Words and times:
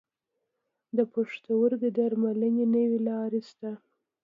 د 0.97 0.99
پښتورګو 1.13 1.89
درملنې 1.97 2.65
نوي 2.75 2.99
لارې 3.07 3.41
شته. 3.49 3.71